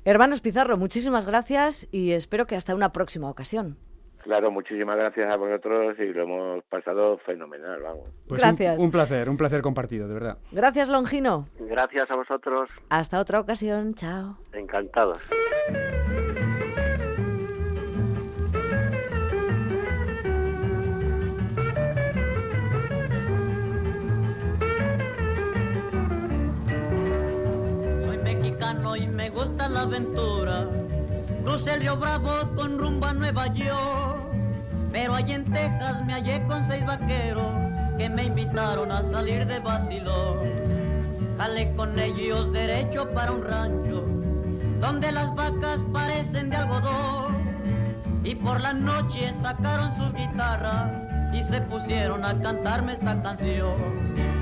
[0.04, 3.76] Hermanos Pizarro, muchísimas gracias y espero que hasta una próxima ocasión.
[4.22, 8.08] Claro, muchísimas gracias a vosotros y lo hemos pasado fenomenal, vamos.
[8.28, 8.78] Pues un- Gracias.
[8.80, 10.38] Un, placer, un placer compartido, de verdad.
[10.50, 11.48] Gracias, Longino.
[11.60, 13.94] Gracias a vosotros, Hasta otra ocasión.
[13.94, 14.36] Chao.
[14.52, 15.18] encantados.
[28.96, 30.66] Y me gusta la aventura.
[31.42, 34.20] Crucé el río Bravo con rumbo a Nueva York.
[34.92, 37.52] Pero allí en Texas me hallé con seis vaqueros
[37.98, 40.50] que me invitaron a salir de vacilón.
[41.36, 44.04] Jalé con ellos derecho para un rancho
[44.80, 47.36] donde las vacas parecen de algodón.
[48.24, 50.90] Y por la noche sacaron sus guitarras
[51.32, 54.35] y se pusieron a cantarme esta canción.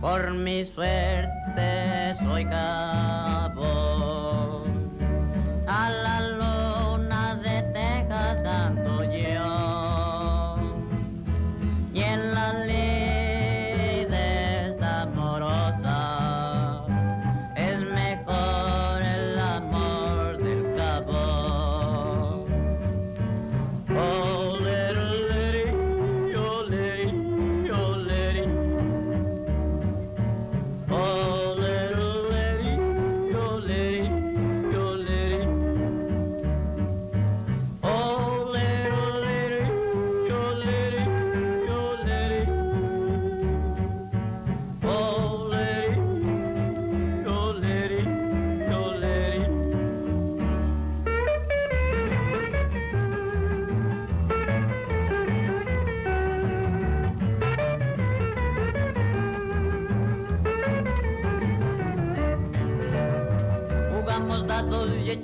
[0.00, 3.64] Por mi suerte soy cabo.
[5.66, 5.90] A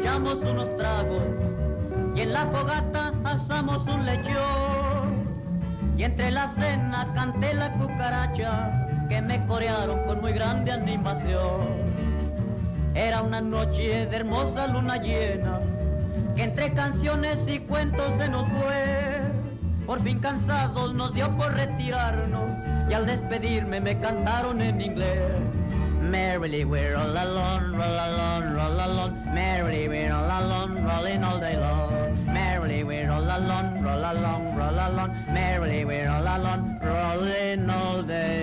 [0.03, 1.23] echamos unos tragos.
[2.15, 5.23] Y en la fogata asamos un lechón.
[5.97, 11.69] Y entre la cena canté la cucaracha que me corearon con muy grande animación.
[12.95, 15.61] Era una noche de hermosa luna llena
[16.35, 19.21] que entre canciones y cuentos se nos fue.
[19.87, 22.51] Por fin cansados nos dio por retirarnos
[22.91, 25.33] y al despedirme me cantaron en inglés.
[26.01, 29.22] Merrily we're all alone, roll alone, roll alone.
[29.33, 32.25] Merrily we're all alone, rolling all day long.
[32.27, 35.11] Merrily we're all alone, roll along, roll along.
[35.33, 38.42] Merrily we're all alone, rolling all day.